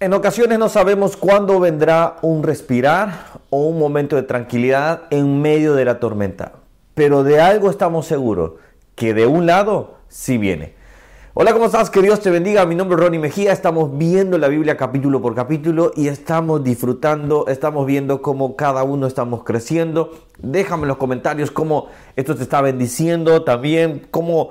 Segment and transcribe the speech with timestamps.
[0.00, 5.74] En ocasiones no sabemos cuándo vendrá un respirar o un momento de tranquilidad en medio
[5.74, 6.52] de la tormenta,
[6.94, 8.52] pero de algo estamos seguros,
[8.94, 10.74] que de un lado sí viene.
[11.34, 11.90] Hola, ¿cómo estás?
[11.90, 12.64] Que Dios te bendiga.
[12.64, 13.52] Mi nombre es Ronnie Mejía.
[13.52, 19.08] Estamos viendo la Biblia capítulo por capítulo y estamos disfrutando, estamos viendo cómo cada uno
[19.08, 20.12] estamos creciendo.
[20.38, 24.50] Déjame en los comentarios cómo esto te está bendiciendo también, cómo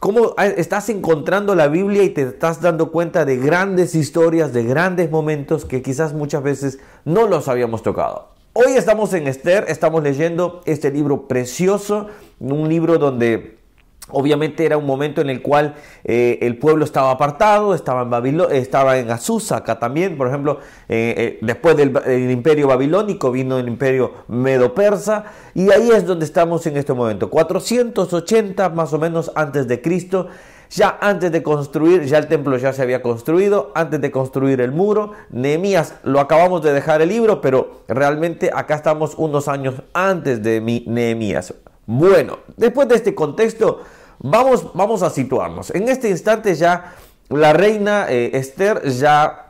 [0.00, 5.10] cómo estás encontrando la Biblia y te estás dando cuenta de grandes historias, de grandes
[5.10, 8.30] momentos que quizás muchas veces no los habíamos tocado.
[8.54, 12.08] Hoy estamos en Esther, estamos leyendo este libro precioso,
[12.40, 13.59] un libro donde
[14.08, 18.56] Obviamente era un momento en el cual eh, el pueblo estaba apartado, estaba en, Babilonia,
[18.56, 23.68] estaba en Azusa, acá también, por ejemplo, eh, eh, después del, imperio babilónico vino el
[23.68, 29.68] imperio medo-persa, y ahí es donde estamos en este momento, 480 más o menos antes
[29.68, 30.28] de Cristo,
[30.70, 34.72] ya antes de construir, ya el templo ya se había construido, antes de construir el
[34.72, 40.42] muro, Nehemías, lo acabamos de dejar el libro, pero realmente acá estamos unos años antes
[40.42, 41.54] de Nehemías.
[41.92, 43.80] Bueno, después de este contexto,
[44.22, 45.70] Vamos, vamos a situarnos.
[45.70, 46.92] En este instante ya
[47.30, 49.46] la reina eh, Esther ya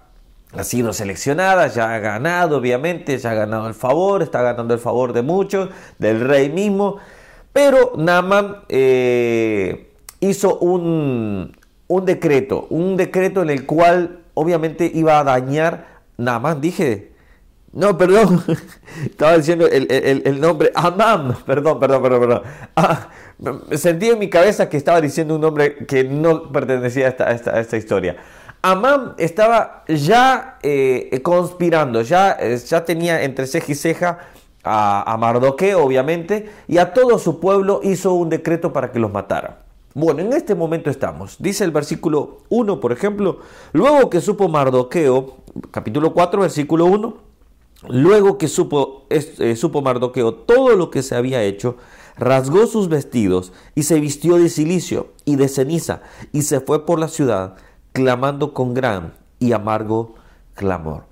[0.53, 4.81] ha sido seleccionada, ya ha ganado, obviamente, ya ha ganado el favor, está ganando el
[4.81, 6.99] favor de muchos, del rey mismo.
[7.53, 11.57] Pero Naaman eh, hizo un,
[11.89, 17.11] un, decreto, un decreto en el cual obviamente iba a dañar, Naaman, dije,
[17.73, 18.43] no, perdón,
[19.05, 22.43] estaba diciendo el, nombre, Amam, perdón, perdón, perdón, perdón.
[22.75, 23.09] Ah,
[23.77, 28.17] sentí en mi cabeza que estaba diciendo un nombre que no pertenecía a esta, historia.
[28.62, 34.19] Amán estaba ya eh, conspirando, ya, eh, ya tenía entre ceja y ceja
[34.65, 39.12] a, a Mardoqueo, obviamente, y a todo su pueblo hizo un decreto para que los
[39.12, 39.61] matara.
[39.95, 41.37] Bueno, en este momento estamos.
[41.39, 43.39] Dice el versículo 1, por ejemplo,
[43.73, 45.37] luego que supo Mardoqueo,
[45.71, 47.30] capítulo 4, versículo 1,
[47.89, 51.77] luego que supo, eh, supo Mardoqueo todo lo que se había hecho,
[52.16, 56.99] rasgó sus vestidos y se vistió de silicio y de ceniza y se fue por
[56.99, 57.55] la ciudad
[57.93, 60.15] clamando con gran y amargo
[60.55, 61.05] clamor.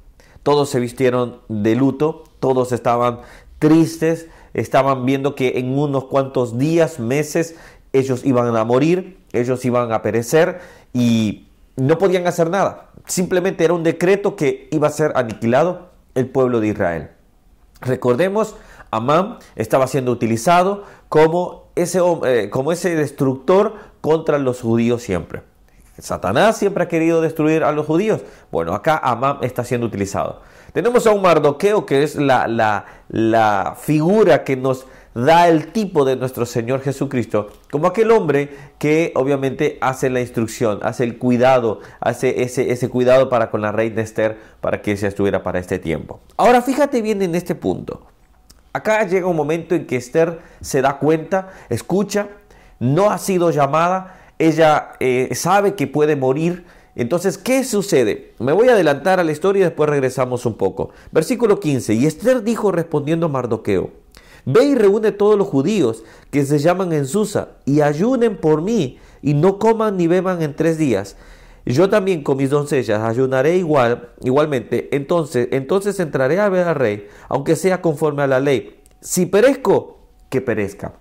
[0.42, 3.20] Todos se vistieron de luto, todos estaban
[3.58, 7.56] tristes, estaban viendo que en unos cuantos días, meses,
[7.92, 10.60] ellos iban a morir, ellos iban a perecer
[10.92, 12.90] y no podían hacer nada.
[13.06, 17.10] Simplemente era un decreto que iba a ser aniquilado el pueblo de Israel.
[17.80, 18.56] Recordemos
[18.90, 25.42] Amán estaba siendo utilizado como ese, eh, como ese destructor contra los judíos siempre.
[25.98, 28.22] Satanás siempre ha querido destruir a los judíos.
[28.52, 30.42] Bueno, acá Amán está siendo utilizado.
[30.72, 34.86] Tenemos a un Mardoqueo que es la, la, la figura que nos
[35.24, 40.78] da el tipo de nuestro Señor Jesucristo, como aquel hombre que obviamente hace la instrucción,
[40.82, 45.08] hace el cuidado, hace ese, ese cuidado para con la reina Esther para que ella
[45.08, 46.20] estuviera para este tiempo.
[46.36, 48.06] Ahora fíjate bien en este punto.
[48.72, 52.28] Acá llega un momento en que Esther se da cuenta, escucha,
[52.78, 56.64] no ha sido llamada, ella eh, sabe que puede morir.
[56.94, 58.34] Entonces, ¿qué sucede?
[58.38, 60.90] Me voy a adelantar a la historia y después regresamos un poco.
[61.12, 61.94] Versículo 15.
[61.94, 63.90] Y Esther dijo respondiendo a Mardoqueo,
[64.44, 68.98] Ve y reúne todos los judíos que se llaman en Susa y ayunen por mí
[69.22, 71.16] y no coman ni beban en tres días
[71.68, 74.88] yo también con mis doncellas ayunaré igual, igualmente.
[74.92, 78.80] Entonces, entonces entraré a ver al rey, aunque sea conforme a la ley.
[79.02, 79.98] Si perezco,
[80.30, 80.94] que perezca.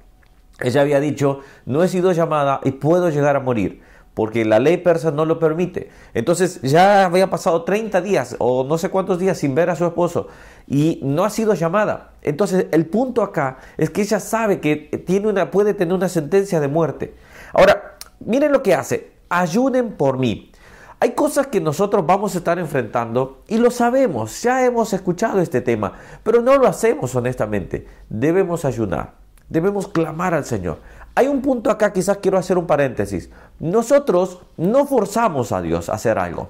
[0.59, 3.81] Ella había dicho, no he sido llamada y puedo llegar a morir,
[4.18, 5.92] porque la ley persa no lo permite.
[6.16, 9.86] Entonces ya había pasado 30 días o no sé cuántos días sin ver a su
[9.86, 10.26] esposo
[10.66, 12.14] y no ha sido llamada.
[12.24, 16.60] Entonces el punto acá es que ella sabe que tiene una, puede tener una sentencia
[16.60, 17.14] de muerte.
[17.54, 20.52] Ahora, miren lo que hace, ayuden por mí.
[21.00, 25.62] Hay cosas que nosotros vamos a estar enfrentando y lo sabemos, ya hemos escuchado este
[25.62, 27.86] tema, pero no lo hacemos honestamente.
[28.10, 29.14] Debemos ayunar,
[29.48, 30.80] debemos clamar al Señor.
[31.18, 33.32] Hay un punto acá, quizás quiero hacer un paréntesis.
[33.58, 36.50] Nosotros no forzamos a Dios a hacer algo.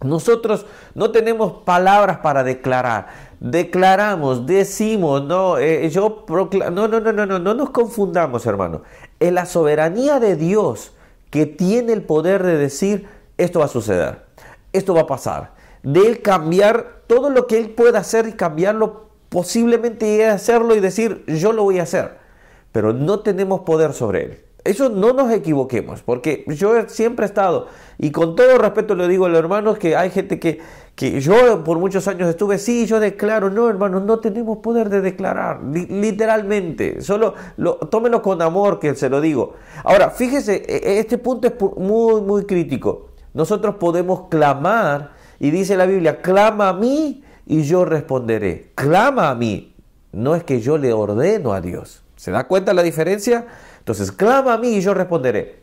[0.00, 3.08] Nosotros no tenemos palabras para declarar.
[3.40, 8.82] Declaramos, decimos, no, eh, yo proclamo, no, no, no, no, no, no nos confundamos, hermano.
[9.18, 10.92] Es la soberanía de Dios
[11.30, 14.26] que tiene el poder de decir, esto va a suceder,
[14.72, 15.54] esto va a pasar.
[15.82, 21.24] De él cambiar todo lo que él pueda hacer y cambiarlo, posiblemente hacerlo y decir,
[21.26, 22.27] yo lo voy a hacer.
[22.78, 24.40] Pero no tenemos poder sobre él.
[24.62, 27.66] Eso no nos equivoquemos, porque yo siempre he estado,
[27.98, 30.60] y con todo respeto le digo a los hermanos que hay gente que,
[30.94, 35.00] que yo por muchos años estuve, sí, yo declaro, no hermanos, no tenemos poder de
[35.00, 39.54] declarar, literalmente, solo lo, tómelo con amor que se lo digo.
[39.82, 45.76] Ahora, fíjese, e, e, este punto es muy, muy crítico nosotros podemos clamar Y dice
[45.76, 48.72] la Biblia, clama a mí y yo responderé.
[48.74, 49.74] Clama a mí.
[50.12, 52.02] No es que yo le ordeno a Dios.
[52.18, 53.46] ¿Se da cuenta la diferencia?
[53.78, 55.62] Entonces, clama a mí y yo responderé.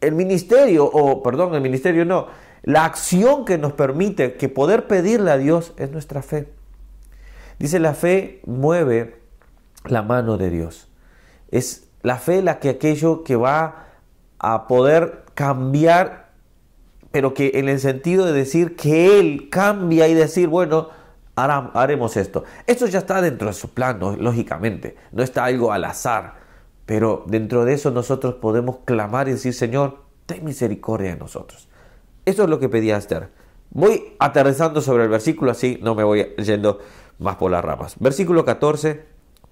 [0.00, 2.28] El ministerio, o perdón, el ministerio no,
[2.62, 6.48] la acción que nos permite que poder pedirle a Dios es nuestra fe.
[7.58, 9.20] Dice la fe mueve
[9.84, 10.88] la mano de Dios.
[11.50, 13.88] Es la fe la que aquello que va
[14.38, 16.30] a poder cambiar,
[17.10, 20.88] pero que en el sentido de decir que Él cambia y decir, bueno,
[21.36, 22.44] haremos esto.
[22.66, 26.34] Esto ya está dentro de su plan, lógicamente, no está algo al azar,
[26.86, 31.68] pero dentro de eso nosotros podemos clamar y decir, Señor, ten misericordia de nosotros.
[32.24, 33.30] Eso es lo que pedía Esther.
[33.70, 36.78] Voy aterrizando sobre el versículo, así no me voy yendo
[37.18, 37.96] más por las ramas.
[37.98, 39.04] Versículo 14.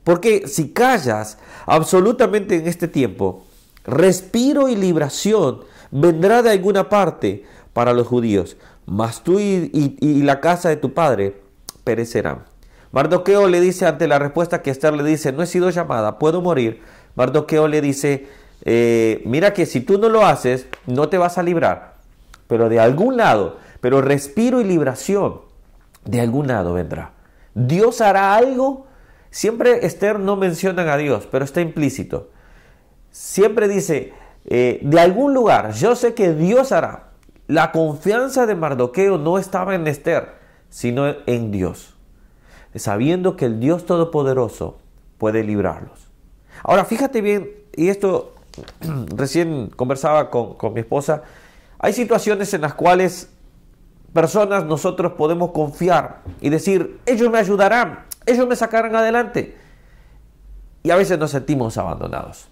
[0.05, 3.44] Porque si callas absolutamente en este tiempo,
[3.85, 5.61] respiro y libración
[5.91, 8.56] vendrá de alguna parte para los judíos,
[8.87, 11.41] mas tú y, la casa de tu padre
[11.90, 12.44] perecerán.
[12.92, 16.40] Mardoqueo le dice ante la respuesta que Esther le dice, no he sido llamada, puedo
[16.40, 16.82] morir.
[17.16, 18.28] Mardoqueo le dice,
[18.64, 21.96] eh, mira que si tú no lo haces, no te vas a librar,
[22.46, 25.40] pero de algún lado, pero respiro y libración,
[26.04, 27.10] de algún lado vendrá.
[27.54, 28.87] Dios hará algo.
[29.32, 32.31] Siempre Esther no menciona a Dios, pero está implícito.
[33.10, 34.12] Siempre dice,
[34.44, 37.10] eh, de algún lugar, yo sé que Dios hará.
[37.48, 40.39] La confianza de Mardoqueo no estaba en Esther,
[40.70, 41.96] sino en Dios,
[42.75, 44.78] sabiendo que el Dios Todopoderoso
[45.19, 46.08] puede librarlos.
[46.62, 48.34] Ahora, fíjate bien, y esto
[49.17, 51.22] recién conversaba con, con mi esposa,
[51.78, 53.31] hay situaciones en las cuales
[54.12, 59.56] personas nosotros podemos confiar y decir, ellos me ayudarán, ellos me sacarán adelante.
[60.82, 62.49] Y a veces nos sentimos abandonados.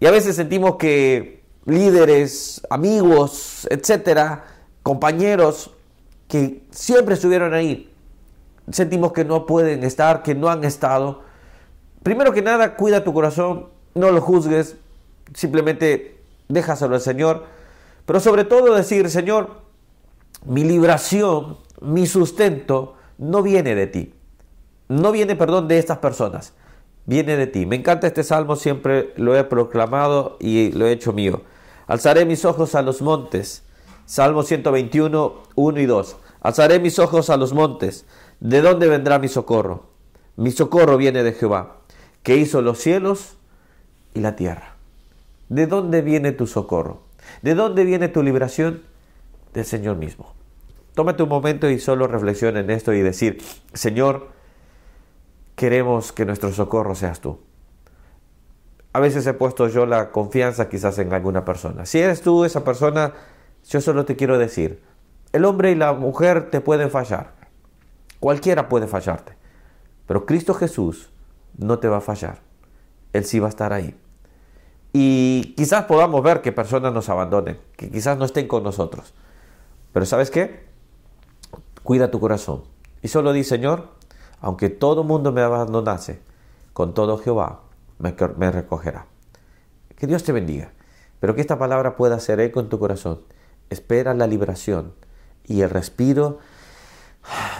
[0.00, 4.44] Y a veces sentimos que líderes, amigos, etcétera,
[4.82, 5.73] compañeros
[6.34, 7.94] que siempre estuvieron ahí,
[8.68, 11.22] sentimos que no pueden estar, que no han estado.
[12.02, 14.74] Primero que nada, cuida tu corazón, no lo juzgues,
[15.32, 17.44] simplemente déjaselo al Señor.
[18.04, 19.60] Pero sobre todo decir, Señor,
[20.44, 24.12] mi libración, mi sustento, no viene de ti.
[24.88, 26.52] No viene, perdón, de estas personas.
[27.06, 27.64] Viene de ti.
[27.64, 31.42] Me encanta este salmo, siempre lo he proclamado y lo he hecho mío.
[31.86, 33.62] Alzaré mis ojos a los montes.
[34.04, 36.16] Salmo 121, 1 y 2.
[36.44, 38.04] Alzaré mis ojos a los montes.
[38.38, 39.86] ¿De dónde vendrá mi socorro?
[40.36, 41.78] Mi socorro viene de Jehová,
[42.22, 43.38] que hizo los cielos
[44.12, 44.76] y la tierra.
[45.48, 47.00] ¿De dónde viene tu socorro?
[47.40, 48.82] ¿De dónde viene tu liberación?
[49.54, 50.34] Del Señor mismo.
[50.94, 53.42] Tómate un momento y solo reflexiona en esto y decir,
[53.72, 54.28] Señor,
[55.56, 57.38] queremos que nuestro socorro seas tú.
[58.92, 61.86] A veces he puesto yo la confianza quizás en alguna persona.
[61.86, 63.14] Si eres tú esa persona,
[63.66, 64.82] yo solo te quiero decir,
[65.34, 67.32] el hombre y la mujer te pueden fallar.
[68.20, 69.34] Cualquiera puede fallarte.
[70.06, 71.10] Pero Cristo Jesús
[71.58, 72.38] no te va a fallar.
[73.12, 73.98] Él sí va a estar ahí.
[74.92, 79.12] Y quizás podamos ver que personas nos abandonen, que quizás no estén con nosotros.
[79.92, 80.66] Pero ¿sabes qué?
[81.82, 82.62] Cuida tu corazón.
[83.02, 83.88] Y solo di, Señor,
[84.40, 86.20] aunque todo mundo me abandonase,
[86.72, 87.62] con todo Jehová
[87.98, 89.06] me, recogerá.
[89.96, 90.70] Que Dios te bendiga,
[91.18, 93.22] pero que esta palabra pueda hacer eco en tu corazón.
[93.68, 94.92] Espera la liberación
[95.46, 96.38] y el respiro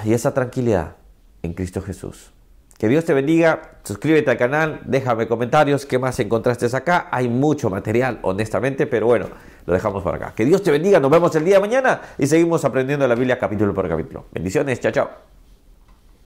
[0.04, 0.97] y esa tranquilidad
[1.42, 2.30] en Cristo Jesús.
[2.78, 7.08] Que Dios te bendiga, suscríbete al canal, déjame comentarios, qué más encontraste acá.
[7.12, 9.28] Hay mucho material, honestamente, pero bueno,
[9.64, 10.32] lo dejamos por acá.
[10.35, 13.38] Que Dios te bendiga, nos vemos el día de mañana y seguimos aprendiendo la Biblia
[13.38, 14.26] capítulo por capítulo.
[14.32, 15.33] Bendiciones, chao, chao.